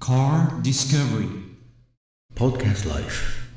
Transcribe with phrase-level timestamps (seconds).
[0.00, 1.28] Car Discovery.
[2.34, 3.49] Podcast Life.